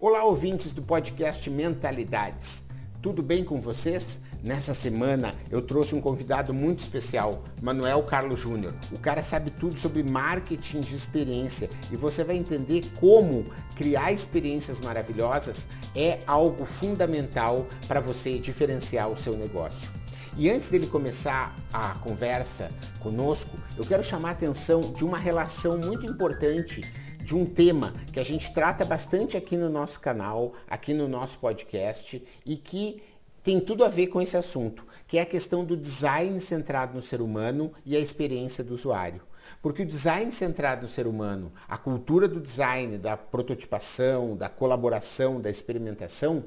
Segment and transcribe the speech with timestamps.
[0.00, 2.62] Olá, ouvintes do podcast Mentalidades.
[3.02, 4.20] Tudo bem com vocês?
[4.44, 8.72] Nessa semana eu trouxe um convidado muito especial, Manuel Carlos Júnior.
[8.92, 14.80] O cara sabe tudo sobre marketing de experiência e você vai entender como criar experiências
[14.80, 15.66] maravilhosas
[15.96, 19.90] é algo fundamental para você diferenciar o seu negócio.
[20.36, 22.70] E antes dele começar a conversa
[23.00, 26.82] conosco, eu quero chamar a atenção de uma relação muito importante
[27.28, 31.36] de um tema que a gente trata bastante aqui no nosso canal, aqui no nosso
[31.38, 33.02] podcast e que
[33.44, 37.02] tem tudo a ver com esse assunto, que é a questão do design centrado no
[37.02, 39.20] ser humano e a experiência do usuário.
[39.60, 45.38] Porque o design centrado no ser humano, a cultura do design, da prototipação, da colaboração,
[45.38, 46.44] da experimentação,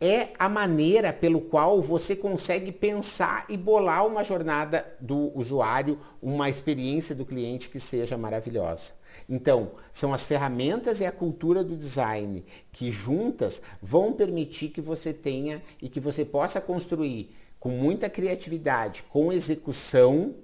[0.00, 6.48] é a maneira pelo qual você consegue pensar e bolar uma jornada do usuário, uma
[6.48, 8.94] experiência do cliente que seja maravilhosa.
[9.28, 15.12] Então, são as ferramentas e a cultura do design que juntas vão permitir que você
[15.12, 20.34] tenha e que você possa construir com muita criatividade, com execução,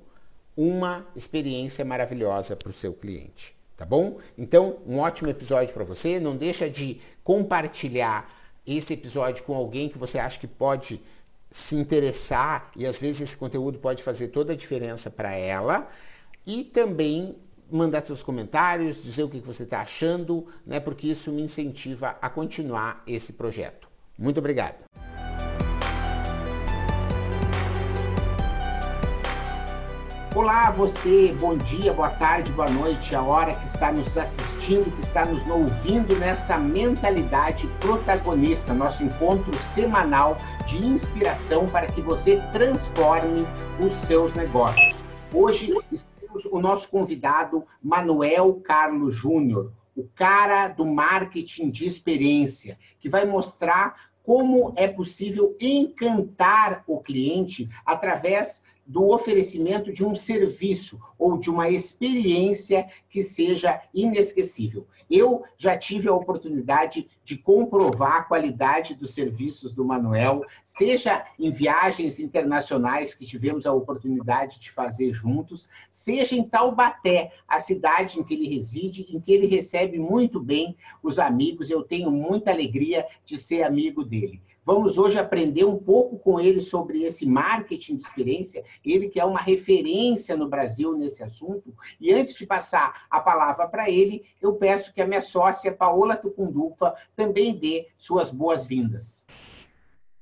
[0.55, 3.57] uma experiência maravilhosa para o seu cliente.
[3.75, 4.19] Tá bom?
[4.39, 6.19] Então, um ótimo episódio para você.
[6.19, 8.36] Não deixa de compartilhar
[8.67, 11.00] esse episódio com alguém que você acha que pode
[11.50, 15.89] se interessar e às vezes esse conteúdo pode fazer toda a diferença para ela
[16.47, 17.36] e também
[17.70, 22.28] mandar seus comentários, dizer o que você está achando, né, porque isso me incentiva a
[22.28, 23.89] continuar esse projeto.
[24.19, 24.84] Muito obrigado.
[30.37, 35.01] Olá, você, bom dia, boa tarde, boa noite, a hora que está nos assistindo, que
[35.01, 43.47] está nos ouvindo nessa mentalidade protagonista, nosso encontro semanal de inspiração para que você transforme
[43.83, 45.03] os seus negócios.
[45.33, 45.73] Hoje
[46.20, 53.25] temos o nosso convidado Manuel Carlos Júnior, o cara do marketing de experiência, que vai
[53.25, 61.51] mostrar como é possível encantar o cliente através do oferecimento de um serviço ou de
[61.51, 64.86] uma experiência que seja inesquecível.
[65.11, 71.51] Eu já tive a oportunidade de comprovar a qualidade dos serviços do Manuel, seja em
[71.51, 78.24] viagens internacionais que tivemos a oportunidade de fazer juntos, seja em Taubaté, a cidade em
[78.24, 81.70] que ele reside, em que ele recebe muito bem os amigos.
[81.70, 84.41] Eu tenho muita alegria de ser amigo dele.
[84.67, 89.25] Vamos hoje aprender um pouco com ele sobre esse marketing de experiência, ele que é
[89.25, 91.73] uma referência no Brasil nesse assunto.
[92.01, 96.17] E antes de passar a palavra para ele, eu peço que a minha sócia Paola
[96.17, 99.25] Tucundufa também dê suas boas-vindas.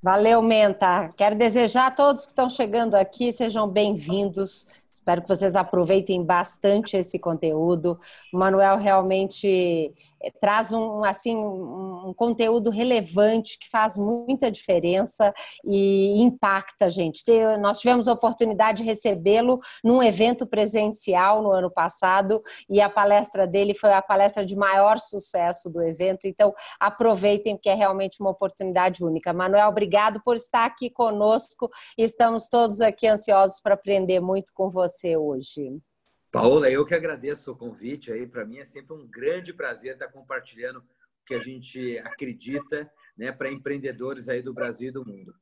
[0.03, 1.09] Valeu, Menta.
[1.16, 4.66] Quero desejar a todos que estão chegando aqui, sejam bem-vindos.
[5.04, 8.00] Espero que vocês aproveitem bastante esse conteúdo.
[8.32, 9.92] O Manuel realmente
[10.22, 15.31] eh, traz um assim um, conteúdo relevante que faz muita diferença
[15.62, 17.22] e impacta a gente.
[17.60, 23.47] Nós tivemos a oportunidade de recebê-lo num evento presencial no ano passado e a palestra
[23.47, 26.26] dele foi a palestra de maior sucesso do evento.
[26.26, 29.34] Então aproveitem porque é realmente uma oportunidade única.
[29.34, 31.69] Manuel, obrigado por estar aqui conosco.
[31.98, 35.81] Estamos todos aqui ansiosos para aprender muito com você hoje.
[36.31, 38.27] Paola, eu que agradeço o convite aí.
[38.27, 43.31] Para mim é sempre um grande prazer estar compartilhando o que a gente acredita né,
[43.31, 45.34] para empreendedores aí do Brasil e do mundo.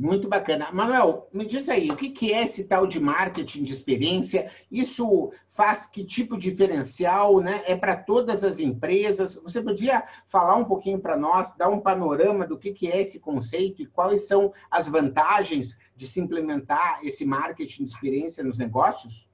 [0.00, 0.72] Muito bacana.
[0.72, 4.50] Manuel, me diz aí, o que é esse tal de marketing de experiência?
[4.72, 7.38] Isso faz que tipo de diferencial?
[7.38, 7.62] Né?
[7.66, 9.34] É para todas as empresas?
[9.34, 13.82] Você podia falar um pouquinho para nós, dar um panorama do que é esse conceito
[13.82, 19.28] e quais são as vantagens de se implementar esse marketing de experiência nos negócios?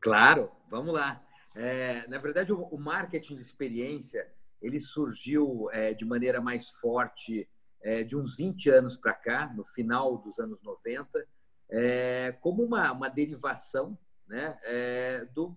[0.00, 1.22] Claro, vamos lá.
[1.54, 4.26] É, na verdade, o, marketing de experiência
[4.60, 7.48] ele surgiu é, de maneira mais forte
[7.82, 11.26] é, de uns 20 anos para cá, no final dos anos 90,
[11.70, 15.56] é, como uma, uma derivação né, é, do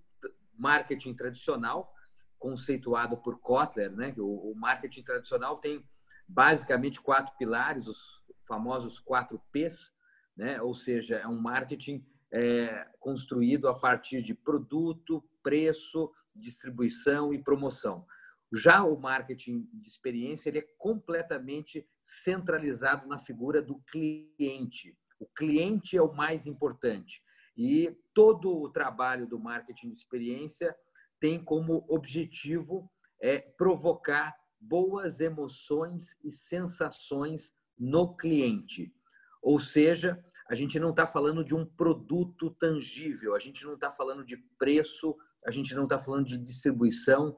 [0.57, 1.93] marketing tradicional,
[2.37, 3.91] conceituado por Kotler.
[3.91, 4.13] Né?
[4.17, 5.83] O, o marketing tradicional tem
[6.27, 9.91] basicamente quatro pilares, os famosos quatro P's,
[10.35, 10.61] né?
[10.61, 18.05] ou seja, é um marketing é, construído a partir de produto, preço, distribuição e promoção.
[18.53, 24.95] Já o marketing de experiência ele é completamente centralizado na figura do cliente.
[25.19, 27.21] O cliente é o mais importante.
[27.57, 30.75] E todo o trabalho do marketing de experiência
[31.19, 32.91] tem como objetivo
[33.21, 38.93] é, provocar boas emoções e sensações no cliente.
[39.41, 43.91] Ou seja, a gente não está falando de um produto tangível, a gente não está
[43.91, 45.15] falando de preço,
[45.45, 47.37] a gente não está falando de distribuição.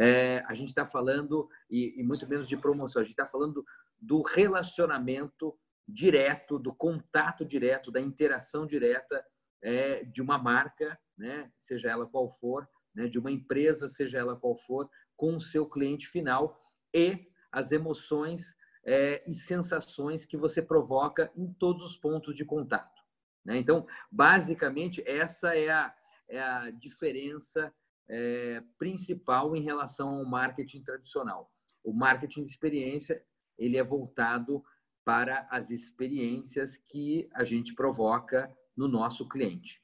[0.00, 3.62] É, a gente está falando, e, e, muito menos de promoção, a gente está falando
[4.00, 5.54] do relacionamento
[5.86, 9.22] direto, do contato direto, da interação direta
[9.60, 14.34] é, de uma marca, né, seja ela qual for, né, de uma empresa, seja ela
[14.34, 16.58] qual for, com o seu cliente final
[16.94, 23.02] e as emoções é, e sensações que você provoca em todos os pontos de contato.
[23.44, 23.58] Né?
[23.58, 25.94] Então, basicamente, essa é a,
[26.26, 27.70] é a diferença
[28.10, 31.50] é, principal em relação ao marketing tradicional.
[31.82, 33.22] O marketing de experiência
[33.56, 34.62] ele é voltado
[35.04, 39.80] para as experiências que a gente provoca no nosso cliente.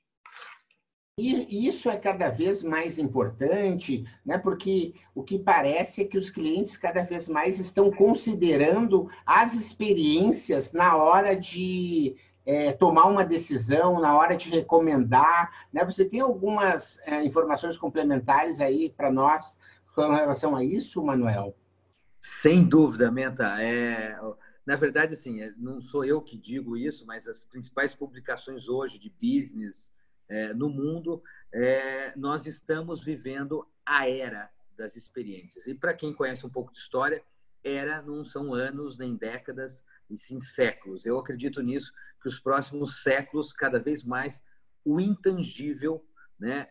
[1.19, 4.37] E isso é cada vez mais importante, né?
[4.37, 10.75] porque o que parece é que os clientes cada vez mais estão considerando as experiências
[10.75, 15.67] na hora de é, tomar uma decisão, na hora de recomendar.
[15.73, 15.85] Né?
[15.85, 19.59] Você tem algumas é, informações complementares aí para nós
[19.95, 21.57] com relação a isso, Manuel?
[22.21, 23.61] Sem dúvida, Menta.
[23.61, 24.17] É,
[24.65, 28.99] na verdade, assim, é, não sou eu que digo isso, mas as principais publicações hoje
[28.99, 29.91] de business,
[30.29, 31.23] é, no mundo,
[31.53, 35.67] é, nós estamos vivendo a era das experiências.
[35.67, 37.23] E para quem conhece um pouco de história,
[37.65, 41.05] era não são anos nem décadas, e sim séculos.
[41.05, 44.43] Eu acredito nisso, que os próximos séculos, cada vez mais,
[44.85, 46.05] o intangível
[46.39, 46.69] né,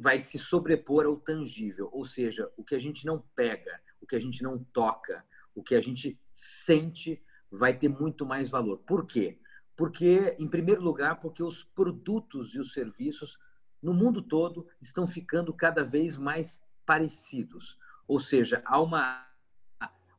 [0.00, 4.16] vai se sobrepor ao tangível, ou seja, o que a gente não pega, o que
[4.16, 5.24] a gente não toca,
[5.54, 8.78] o que a gente sente vai ter muito mais valor.
[8.78, 9.38] Por quê?
[9.76, 13.38] Porque, em primeiro lugar, porque os produtos e os serviços
[13.82, 17.78] no mundo todo estão ficando cada vez mais parecidos.
[18.06, 19.26] Ou seja, há uma,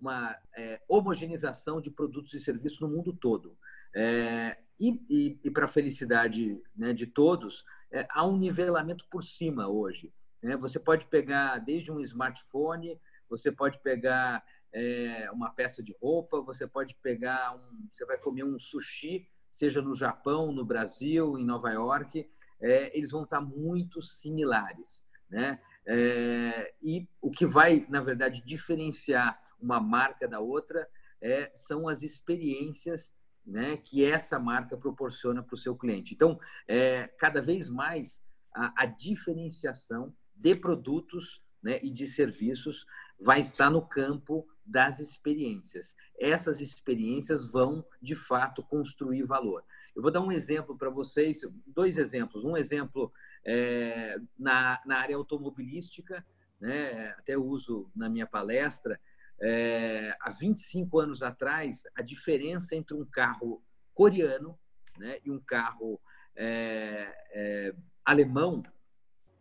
[0.04, 3.58] uma é, homogeneização de produtos e serviços no mundo todo.
[3.96, 9.24] É, e, e, e para a felicidade né, de todos, é, há um nivelamento por
[9.24, 10.14] cima hoje.
[10.42, 10.58] Né?
[10.58, 16.68] Você pode pegar desde um smartphone, você pode pegar é, uma peça de roupa, você
[16.68, 21.72] pode pegar um, você vai comer um sushi seja no Japão, no Brasil, em Nova
[21.72, 22.28] York,
[22.60, 25.62] é, eles vão estar muito similares, né?
[25.86, 30.88] É, e o que vai, na verdade, diferenciar uma marca da outra
[31.22, 33.14] é, são as experiências
[33.46, 36.14] né, que essa marca proporciona para o seu cliente.
[36.14, 38.22] Então, é, cada vez mais
[38.54, 42.86] a, a diferenciação de produtos né, e de serviços
[43.20, 45.96] vai estar no campo das experiências.
[46.18, 49.64] Essas experiências vão, de fato, construir valor.
[49.96, 52.44] Eu vou dar um exemplo para vocês, dois exemplos.
[52.44, 53.12] Um exemplo
[53.46, 56.26] é, na, na área automobilística,
[56.60, 59.00] né, até uso na minha palestra.
[59.42, 63.62] É, há 25 anos atrás, a diferença entre um carro
[63.94, 64.58] coreano
[64.98, 66.00] né, e um carro
[66.36, 67.76] é, é
[68.06, 68.64] alemão,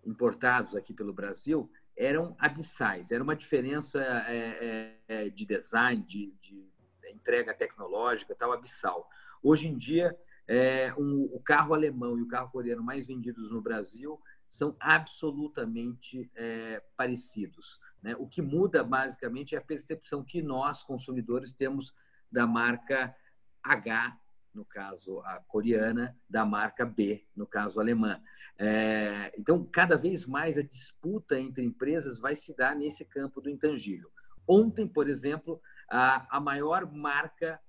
[0.04, 3.10] importados aqui pelo Brasil, eram abissais.
[3.10, 6.72] Era uma diferença é, é, de design, de, de,
[7.12, 9.08] entrega tecnológica, tal, abissal.
[9.42, 10.16] Hoje em dia,
[10.46, 16.30] é, um, o carro alemão e o carro coreano mais vendidos no Brasil são absolutamente
[16.34, 17.80] é, parecidos.
[18.02, 18.14] Né?
[18.16, 21.94] O que muda, basicamente, é a percepção que nós, consumidores, temos
[22.30, 23.14] da marca
[23.62, 24.18] H
[24.54, 28.22] no caso a coreana, da marca B, no caso alemã.
[28.58, 33.48] É, então, cada vez mais a disputa entre empresas vai se dar nesse campo do
[33.48, 34.10] intangível.
[34.46, 37.60] Ontem, por exemplo, a, a maior marca,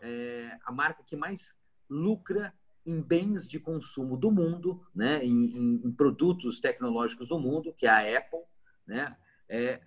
[0.00, 1.56] é, a marca que mais
[1.88, 2.52] lucra
[2.84, 7.86] em bens de consumo do mundo, né, em, em, em produtos tecnológicos do mundo, que
[7.86, 8.40] é a Apple,
[8.86, 9.16] né,
[9.48, 9.80] é,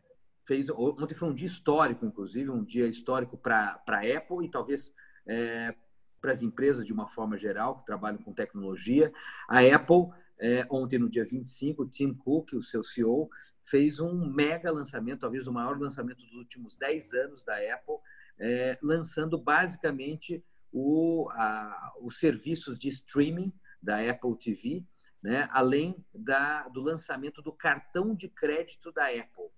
[0.46, 4.94] fez ontem foi um dia histórico, inclusive um dia histórico para a Apple e talvez
[5.27, 5.74] é,
[6.20, 9.13] para as empresas de uma forma geral que trabalham com tecnologia.
[9.48, 13.29] A Apple, é, ontem, no dia 25, o Tim Cook, o seu CEO,
[13.63, 17.96] fez um mega lançamento, talvez o maior lançamento dos últimos 10 anos da Apple,
[18.39, 24.85] é, lançando basicamente o, a, os serviços de streaming da Apple TV,
[25.21, 29.49] né, além da, do lançamento do cartão de crédito da Apple.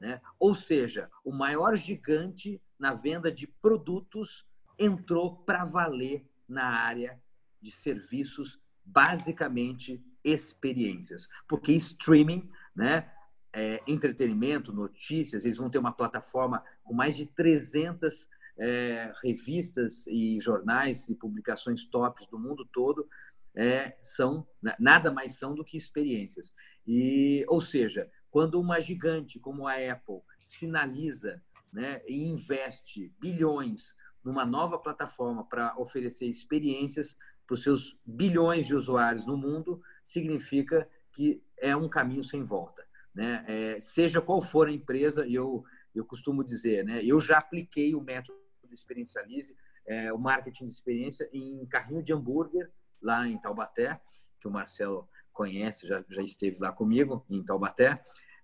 [0.00, 0.20] Né?
[0.38, 4.46] Ou seja, o maior gigante na venda de produtos
[4.78, 7.20] entrou para valer na área
[7.60, 11.28] de serviços, basicamente experiências.
[11.48, 13.10] Porque streaming, né,
[13.52, 18.28] é, entretenimento, notícias, eles vão ter uma plataforma com mais de 300
[18.58, 23.08] é, revistas e jornais e publicações tops do mundo todo,
[23.54, 24.46] é, são
[24.78, 26.54] nada mais são do que experiências.
[26.86, 34.44] E, ou seja, quando uma gigante como a Apple sinaliza né, e investe bilhões numa
[34.44, 41.42] nova plataforma para oferecer experiências para os seus bilhões de usuários no mundo, significa que
[41.56, 42.84] é um caminho sem volta.
[43.14, 43.44] né?
[43.46, 47.02] É, seja qual for a empresa, eu, eu costumo dizer, né?
[47.04, 49.54] eu já apliquei o método Experiencialize,
[49.86, 52.70] é, o marketing de experiência, em carrinho de hambúrguer,
[53.00, 54.00] lá em Taubaté,
[54.40, 57.94] que o Marcelo conhece, já, já esteve lá comigo, em Taubaté,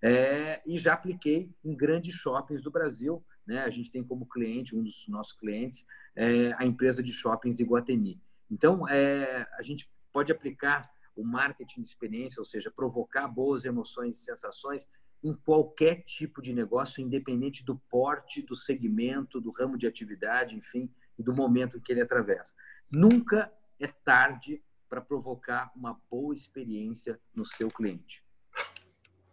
[0.01, 3.23] é, e já apliquei em grandes shoppings do Brasil.
[3.47, 3.59] Né?
[3.59, 8.21] A gente tem como cliente, um dos nossos clientes, é, a empresa de shoppings Iguatemi.
[8.49, 14.15] Então, é, a gente pode aplicar o marketing de experiência, ou seja, provocar boas emoções
[14.15, 14.89] e sensações
[15.23, 20.89] em qualquer tipo de negócio, independente do porte, do segmento, do ramo de atividade, enfim,
[21.17, 22.53] do momento que ele atravessa.
[22.91, 28.22] Nunca é tarde para provocar uma boa experiência no seu cliente.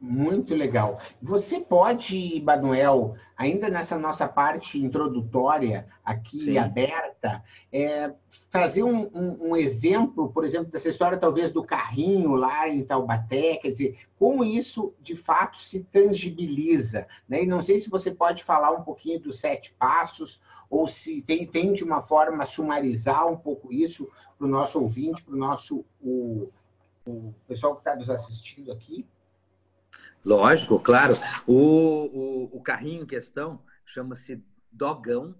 [0.00, 0.98] Muito legal.
[1.20, 6.56] Você pode, Manuel, ainda nessa nossa parte introdutória aqui Sim.
[6.56, 8.14] aberta, é,
[8.50, 13.56] trazer um, um, um, exemplo, por exemplo, dessa história talvez do carrinho lá em Taubaté,
[13.56, 17.42] quer dizer, como isso de fato se tangibiliza, né?
[17.42, 20.40] E não sei se você pode falar um pouquinho dos sete passos
[20.70, 25.22] ou se tem, tem de uma forma sumarizar um pouco isso para o nosso ouvinte,
[25.22, 26.48] para o nosso o,
[27.06, 29.06] o pessoal que está nos assistindo aqui.
[30.24, 31.14] Lógico, claro.
[31.46, 35.34] O, o, o carrinho em questão chama-se Dogão,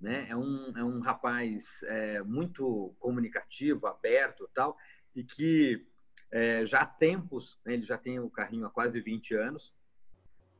[0.00, 0.26] né?
[0.28, 4.76] É um, é um rapaz é, muito comunicativo, aberto tal,
[5.14, 5.86] e que
[6.30, 9.74] é, já há tempos, né, ele já tem o carrinho há quase 20 anos,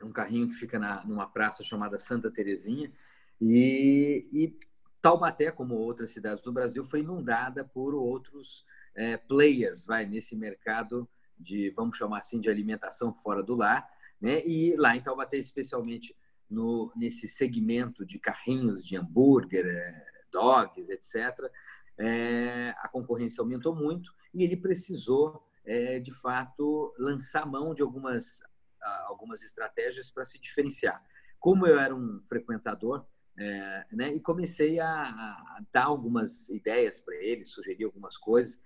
[0.00, 2.90] é um carrinho que fica na, numa praça chamada Santa Terezinha,
[3.40, 4.58] e, e
[5.02, 8.64] Taubaté, como outras cidades do Brasil, foi inundada por outros
[8.94, 13.88] é, players, vai, nesse mercado de, vamos chamar assim, de alimentação fora do lar,
[14.20, 14.44] né?
[14.46, 16.16] E lá em Taubaté, especialmente
[16.48, 21.50] no, nesse segmento de carrinhos de hambúrguer, é, dogs, etc.,
[21.98, 28.38] é, a concorrência aumentou muito e ele precisou, é, de fato, lançar mão de algumas,
[29.06, 31.02] algumas estratégias para se diferenciar.
[31.38, 33.06] Como eu era um frequentador
[33.38, 34.14] é, né?
[34.14, 38.60] E comecei a, a, dar algumas ideias para ele, sugerir algumas coisas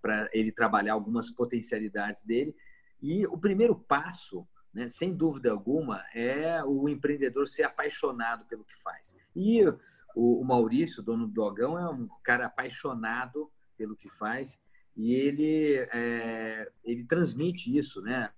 [0.00, 2.54] para ele trabalhar algumas potencialidades dele.
[3.02, 8.76] E o primeiro passo, né, sem dúvida alguma, é o empreendedor ser apaixonado pelo que
[8.82, 9.16] faz.
[9.34, 9.66] E
[10.14, 14.60] o, o Maurício, dono do Dogão, é um cara apaixonado pelo que faz
[14.96, 18.30] e ele, é, ele transmite isso né,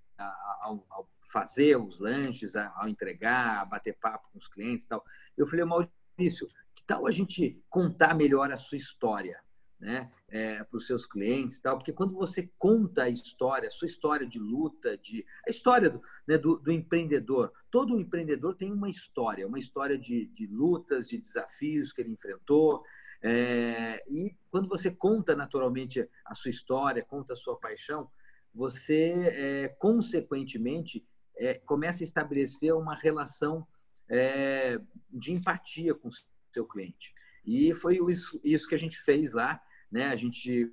[0.61, 5.05] ao, ao fazer os lanches, ao entregar, a bater papo com os clientes e tal.
[5.37, 9.41] Eu falei, Maurício, que tal a gente contar melhor a sua história?
[9.81, 13.87] Né, é, para os seus clientes, tal, porque quando você conta a história, a sua
[13.87, 18.91] história de luta, de a história do, né, do, do empreendedor, todo empreendedor tem uma
[18.91, 22.83] história, uma história de, de lutas, de desafios que ele enfrentou,
[23.23, 28.11] é, e quando você conta naturalmente a sua história, conta a sua paixão,
[28.55, 31.07] você é, consequentemente
[31.39, 33.67] é, começa a estabelecer uma relação
[34.09, 34.81] é,
[35.11, 36.13] de empatia com o
[36.53, 37.15] seu cliente.
[37.45, 40.09] E foi isso, isso que a gente fez lá, né?
[40.09, 40.73] A gente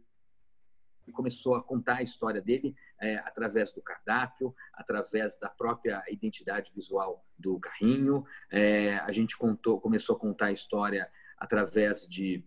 [1.13, 7.25] começou a contar a história dele é, através do cardápio, através da própria identidade visual
[7.37, 8.25] do carrinho.
[8.49, 12.43] É, a gente contou, começou a contar a história através de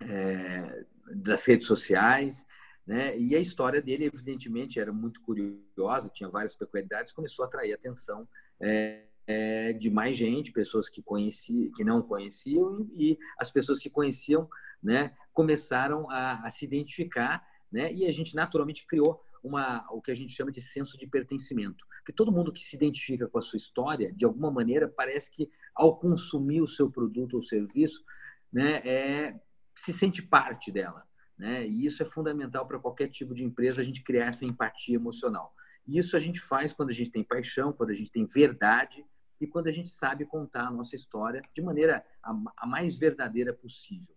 [0.00, 2.46] é, das redes sociais.
[2.86, 3.16] Né?
[3.18, 7.76] E a história dele, evidentemente, era muito curiosa, tinha várias peculiaridades, começou a atrair a
[7.76, 8.28] atenção
[8.60, 13.88] é, é, de mais gente, pessoas que conheciam, que não conheciam, e as pessoas que
[13.88, 14.48] conheciam
[14.82, 17.92] né, começaram a, a se identificar, né?
[17.92, 21.86] e a gente naturalmente criou uma, o que a gente chama de senso de pertencimento.
[21.98, 25.50] Porque todo mundo que se identifica com a sua história, de alguma maneira, parece que
[25.74, 28.04] ao consumir o seu produto ou serviço,
[28.52, 29.40] né, é,
[29.74, 31.06] se sente parte dela.
[31.42, 31.66] Né?
[31.66, 35.52] E isso é fundamental para qualquer tipo de empresa, a gente criar essa empatia emocional.
[35.84, 39.04] E isso a gente faz quando a gente tem paixão, quando a gente tem verdade
[39.40, 43.52] e quando a gente sabe contar a nossa história de maneira a, a mais verdadeira
[43.52, 44.14] possível.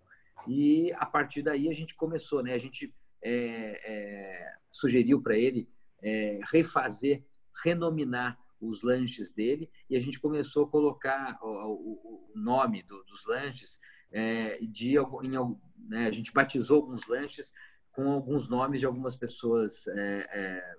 [0.47, 2.53] E a partir daí a gente começou, né?
[2.53, 5.67] A gente é, é, sugeriu para ele
[6.03, 7.25] é, refazer,
[7.63, 13.03] renominar os lanches dele e a gente começou a colocar o, o, o nome do,
[13.05, 13.79] dos lanches
[14.11, 15.57] é, de em,
[15.87, 17.51] né, a gente batizou alguns lanches
[17.91, 20.75] com alguns nomes de algumas pessoas é, é,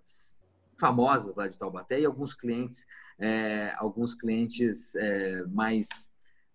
[0.79, 2.87] famosas lá de Taubaté e alguns clientes,
[3.19, 5.89] é, alguns clientes é, mais,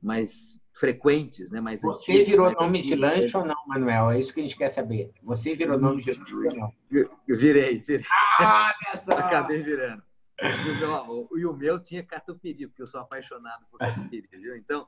[0.02, 1.60] mais frequentes, né?
[1.60, 4.12] Mais Você antigos, virou nome de lanche ou não, Manuel?
[4.12, 5.12] É isso que a gente quer saber.
[5.24, 6.74] Você virou nome de lanche ou não?
[6.92, 8.06] Eu virei, virei.
[8.40, 8.74] Ah,
[9.18, 10.04] Acabei virando.
[10.42, 14.56] E o, meu, e o meu tinha catupiry, porque eu sou apaixonado por catupiry, viu?
[14.56, 14.88] Então,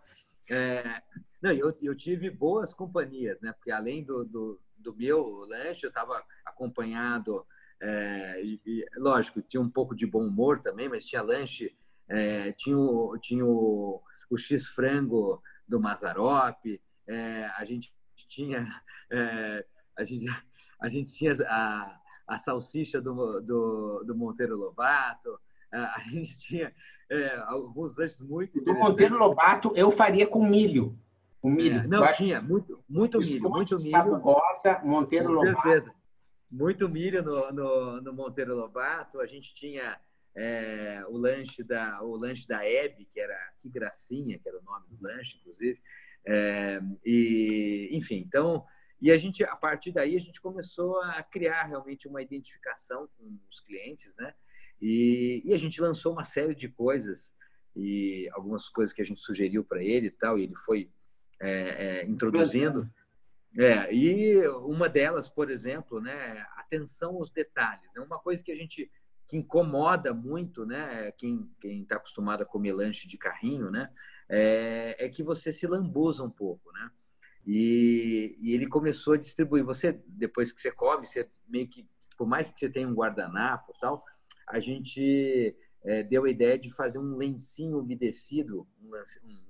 [0.49, 1.01] é,
[1.43, 3.51] não, eu, eu tive boas companhias, né?
[3.51, 7.45] Porque além do, do, do meu lanche, eu estava acompanhado
[7.81, 11.75] É, e, e, lógico, tinha um pouco de bom humor também, mas tinha lanche,
[12.07, 16.63] é, tinha, o, tinha o, o X-frango do Mazarop,
[17.05, 18.65] é, a gente tinha
[19.11, 19.65] é,
[19.97, 20.25] a gente,
[20.79, 25.37] a gente tinha a, a salsicha do, do, do Monteiro Lobato,
[25.71, 26.73] a gente tinha
[27.09, 30.97] é, alguns lanches muito Do Monteiro Lobato eu faria com milho.
[31.43, 31.81] Com milho.
[31.81, 33.89] É, não, tinha muito, muito milho, muito milho.
[33.89, 35.61] Sabugosa, Monteiro com Lobato.
[35.61, 35.93] certeza.
[36.49, 39.19] Muito milho no, no, no Monteiro Lobato.
[39.19, 39.99] A gente tinha
[40.33, 44.63] é, o lanche da o lanche da Hebe, que era que gracinha, que era o
[44.63, 45.81] nome do lanche, inclusive.
[46.25, 48.63] É, e enfim, então
[49.01, 53.37] e a gente a partir daí a gente começou a criar realmente uma identificação com
[53.51, 54.33] os clientes, né?
[54.81, 57.35] E, e a gente lançou uma série de coisas
[57.75, 60.89] e algumas coisas que a gente sugeriu para ele e tal, e ele foi
[61.43, 62.89] é, é, introduzindo.
[63.57, 67.95] É, e uma delas, por exemplo, né, atenção aos detalhes.
[67.95, 68.89] É uma coisa que a gente
[69.27, 73.89] que incomoda muito, né, quem está acostumado a comer lanche de carrinho, né,
[74.27, 76.89] é, é, que você se lambuza um pouco, né.
[77.45, 79.65] E, e, ele começou a distribuir.
[79.65, 81.85] Você depois que você come, você meio que
[82.17, 84.01] por mais que você tenha um guardanapo, tal,
[84.47, 88.89] a gente é, deu a ideia de fazer um lencinho umedecido, um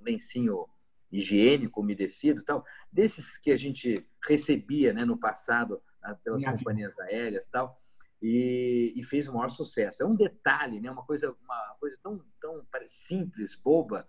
[0.03, 0.65] lencinho
[1.13, 5.81] higiênico umedecido, tal, desses que a gente recebia, né, no passado
[6.23, 7.03] pelas Minha companhias vida.
[7.03, 7.79] aéreas, tal,
[8.21, 10.01] e, e, fez o maior sucesso.
[10.01, 14.07] É um detalhe, né, uma coisa, uma coisa tão, tão simples, boba,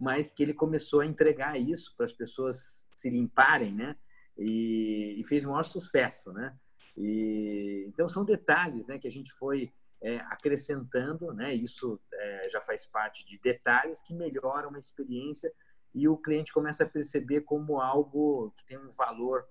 [0.00, 3.96] mas que ele começou a entregar isso para as pessoas se limparem, né,
[4.36, 6.56] e, e fez o maior sucesso, né.
[6.96, 11.52] E, então são detalhes, né, que a gente foi é, acrescentando, né?
[11.52, 15.52] Isso é, já faz parte de detalhes que melhoram a experiência
[15.94, 19.46] e o cliente começa a perceber como algo que tem um valor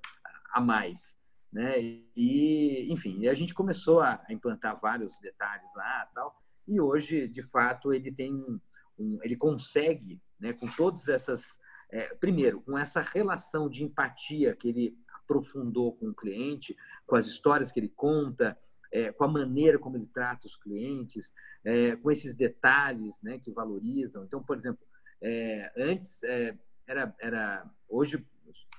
[0.52, 1.18] a mais,
[1.52, 1.80] né?
[2.16, 6.36] E enfim, a gente começou a implantar vários detalhes lá, tal.
[6.68, 8.34] E hoje, de fato, ele tem
[8.98, 10.54] um, ele consegue, né?
[10.54, 11.60] Com todas essas,
[11.92, 17.28] é, primeiro, com essa relação de empatia que ele aprofundou com o cliente, com as
[17.28, 18.58] histórias que ele conta,
[18.92, 23.52] é, com a maneira como ele trata os clientes, é, com esses detalhes né, que
[23.52, 24.24] valorizam.
[24.24, 24.87] Então, por exemplo,
[25.22, 27.70] é, antes é, era, era.
[27.88, 28.26] Hoje,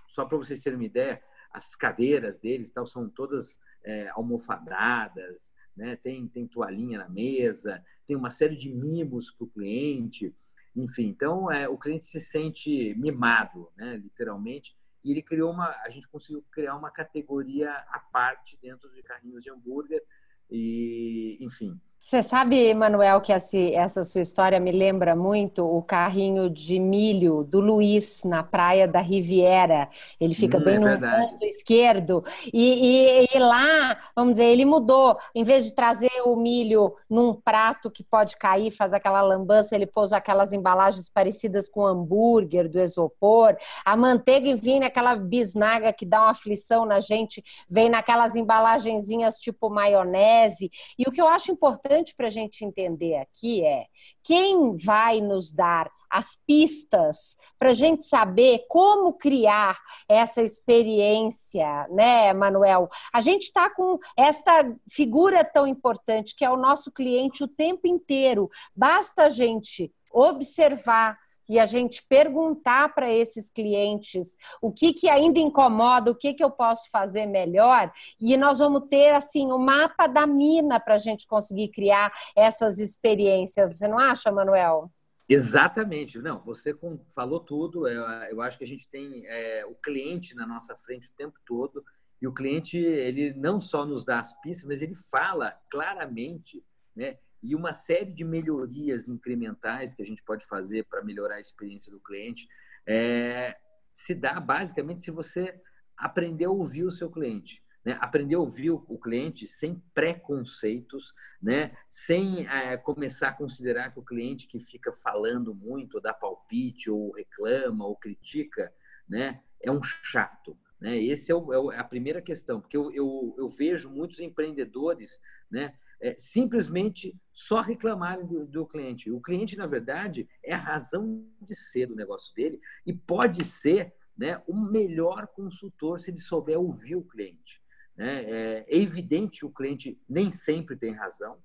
[0.08, 1.22] só para vocês terem uma ideia,
[1.52, 5.96] as cadeiras deles tal, são todas é, almofadadas, né?
[5.96, 10.34] tem, tem toalhinha na mesa, tem uma série de mimos para o cliente.
[10.74, 15.90] Enfim, então é, o cliente se sente mimado, né, literalmente, e ele criou uma, a
[15.90, 20.02] gente conseguiu criar uma categoria à parte dentro de carrinhos de hambúrguer
[20.50, 26.78] e, enfim, você sabe, Manuel, que essa sua história me lembra muito o carrinho de
[26.78, 29.90] milho do Luiz na praia da Riviera.
[30.18, 31.32] Ele fica hum, bem é no verdade.
[31.32, 32.24] canto esquerdo.
[32.50, 35.18] E, e, e, lá, vamos dizer, ele mudou.
[35.34, 39.84] Em vez de trazer o milho num prato que pode cair, faz aquela lambança, ele
[39.84, 43.54] pôs aquelas embalagens parecidas com hambúrguer do isopor.
[43.84, 49.68] A manteiga vem naquela bisnaga que dá uma aflição na gente, vem naquelas embalagenzinhas tipo
[49.68, 50.70] maionese.
[50.98, 53.86] E o que eu acho importante importante para a gente entender aqui é
[54.22, 62.32] quem vai nos dar as pistas para a gente saber como criar essa experiência, né,
[62.32, 62.88] Manuel?
[63.12, 67.86] A gente está com esta figura tão importante que é o nosso cliente o tempo
[67.86, 68.48] inteiro.
[68.74, 75.38] Basta a gente observar e a gente perguntar para esses clientes o que, que ainda
[75.38, 79.58] incomoda, o que, que eu posso fazer melhor, e nós vamos ter assim o um
[79.58, 83.78] mapa da mina para a gente conseguir criar essas experiências.
[83.78, 84.90] Você não acha, Manuel?
[85.28, 86.18] Exatamente.
[86.18, 86.74] Não, você
[87.14, 87.86] falou tudo.
[87.86, 91.38] Eu, eu acho que a gente tem é, o cliente na nossa frente o tempo
[91.44, 91.84] todo.
[92.20, 96.64] E o cliente, ele não só nos dá as pistas, mas ele fala claramente
[96.96, 101.40] né, e uma série de melhorias incrementais que a gente pode fazer para melhorar a
[101.40, 102.48] experiência do cliente
[102.86, 103.56] é,
[103.92, 105.60] se dá basicamente se você
[105.96, 107.62] aprender a ouvir o seu cliente.
[107.84, 107.96] Né?
[108.00, 111.76] Aprender a ouvir o cliente sem preconceitos, né?
[111.88, 117.12] sem é, começar a considerar que o cliente que fica falando muito, dá palpite, ou
[117.12, 118.72] reclama, ou critica,
[119.08, 119.42] né?
[119.62, 120.58] é um chato.
[120.80, 120.98] Né?
[121.06, 125.20] É, o, é a primeira questão, porque eu, eu, eu vejo muitos empreendedores
[125.50, 125.74] né?
[126.00, 129.10] É, simplesmente só reclamarem do, do, cliente.
[129.10, 133.92] O cliente, na verdade, é a razão de ser do negócio dele e pode ser
[134.16, 137.62] né, o melhor consultor se ele souber ouvir o cliente.
[137.96, 138.24] Né?
[138.24, 141.38] É, evidente que o cliente nem sempre tem razão,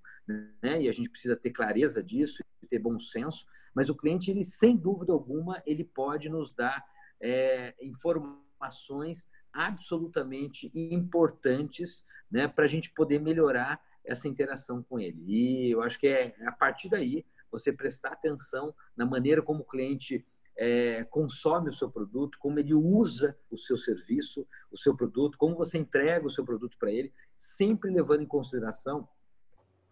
[0.61, 0.81] né?
[0.81, 4.77] e a gente precisa ter clareza disso, ter bom senso, mas o cliente, ele sem
[4.77, 6.83] dúvida alguma, ele pode nos dar
[7.19, 15.23] é, informações absolutamente importantes né, para a gente poder melhorar essa interação com ele.
[15.25, 19.65] E eu acho que é a partir daí você prestar atenção na maneira como o
[19.65, 25.37] cliente é, consome o seu produto, como ele usa o seu serviço, o seu produto,
[25.37, 29.07] como você entrega o seu produto para ele, sempre levando em consideração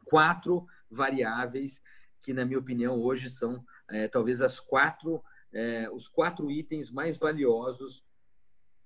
[0.06, 1.82] quatro variáveis
[2.22, 7.18] que, na minha opinião, hoje são é, talvez as quatro, é, os quatro itens mais
[7.18, 8.04] valiosos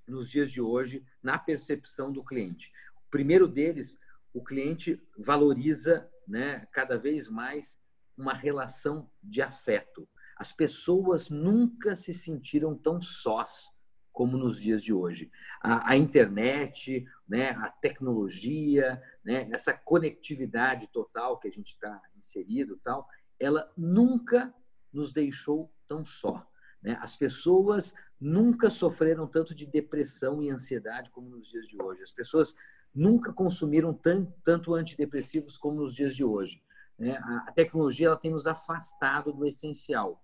[0.07, 2.71] nos dias de hoje na percepção do cliente.
[2.95, 3.99] O primeiro deles,
[4.36, 7.80] o cliente valoriza né, cada vez mais
[8.17, 10.08] uma relação de afeto.
[10.38, 13.69] As pessoas nunca se sentiram tão sós
[14.12, 15.32] como nos dias de hoje.
[15.62, 22.78] A, a internet, né, a tecnologia, né, essa conectividade total que a gente está inserido,
[22.84, 23.08] tal,
[23.39, 24.54] ela nunca
[24.91, 26.45] nos deixou tão só.
[26.82, 26.98] Né?
[27.00, 32.04] As pessoas nunca sofreram tanto de depressão e ansiedade como nos dias de hoje.
[32.04, 32.54] As pessoas
[32.95, 36.63] nunca consumiram tanto, tanto antidepressivos como nos dias de hoje.
[36.97, 37.17] Né?
[37.45, 40.23] A, tecnologia ela tem nos afastado do essencial,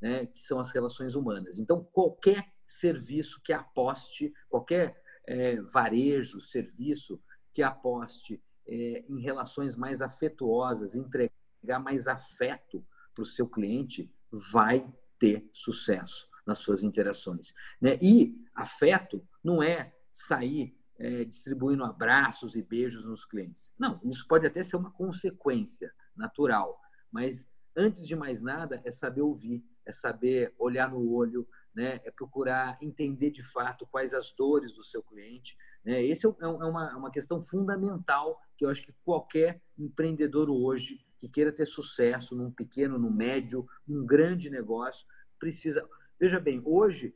[0.00, 0.26] né?
[0.26, 1.58] que são as relações humanas.
[1.58, 7.20] Então, qualquer serviço que aposte, qualquer é, varejo, serviço
[7.52, 14.90] que aposte é, em relações mais afetuosas, entregar mais afeto para o seu cliente, vai
[15.18, 17.52] ter sucesso nas suas interações.
[17.80, 17.98] Né?
[18.00, 23.72] E afeto não é sair é, distribuindo abraços e beijos nos clientes.
[23.78, 26.80] Não, isso pode até ser uma consequência natural,
[27.10, 32.00] mas antes de mais nada é saber ouvir, é saber olhar no olho, né?
[32.04, 35.56] é procurar entender de fato quais as dores do seu cliente.
[35.84, 36.02] Né?
[36.02, 41.04] Esse é, é, é uma, uma questão fundamental que eu acho que qualquer empreendedor hoje
[41.18, 45.06] que queira ter sucesso num pequeno, num médio, num grande negócio,
[45.38, 45.86] precisa.
[46.18, 47.14] Veja bem, hoje,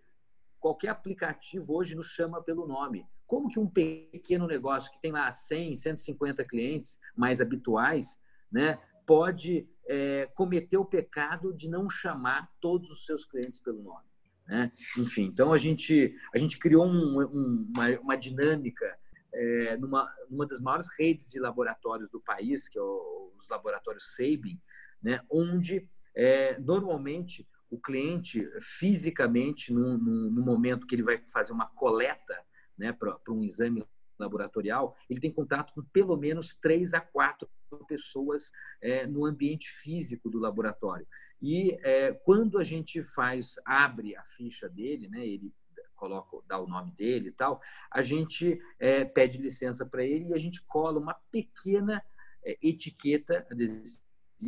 [0.58, 3.06] qualquer aplicativo hoje nos chama pelo nome.
[3.30, 8.18] Como que um pequeno negócio que tem lá 100, 150 clientes mais habituais,
[8.50, 14.04] né, pode é, cometer o pecado de não chamar todos os seus clientes pelo nome?
[14.48, 14.72] Né?
[14.98, 18.98] Enfim, então a gente, a gente criou um, um, uma, uma dinâmica
[19.32, 24.12] é, numa, numa das maiores redes de laboratórios do país, que é o, os laboratórios
[24.16, 24.60] Sabin,
[25.00, 31.52] né, onde é, normalmente o cliente fisicamente, no, no, no, momento que ele vai fazer
[31.52, 32.36] uma coleta
[32.80, 33.84] né, para um exame
[34.18, 37.48] laboratorial, ele tem contato com pelo menos três a quatro
[37.86, 41.06] pessoas é, no ambiente físico do laboratório.
[41.40, 45.52] E é, quando a gente faz, abre a ficha dele, né, ele
[45.94, 50.34] coloca, dá o nome dele e tal, a gente é, pede licença para ele e
[50.34, 52.02] a gente cola uma pequena
[52.42, 54.00] é, etiqueta adesiva,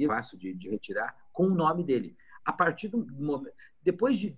[0.07, 2.17] fácil de, de, retirar, com o nome dele.
[2.45, 4.37] A partir do momento, depois de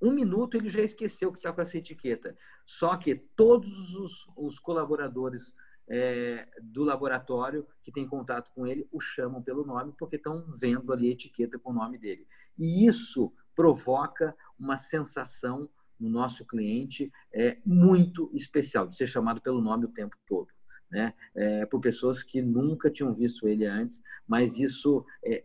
[0.00, 2.36] um minuto ele já esqueceu que está com essa etiqueta.
[2.64, 5.54] Só que todos os, os colaboradores
[5.88, 10.92] é, do laboratório que tem contato com ele o chamam pelo nome porque estão vendo
[10.92, 12.26] ali a etiqueta com o nome dele.
[12.58, 19.60] E isso provoca uma sensação no nosso cliente é muito especial, de ser chamado pelo
[19.60, 20.48] nome o tempo todo.
[20.90, 21.14] Né?
[21.36, 25.44] É, por pessoas que nunca tinham visto ele antes, mas isso é,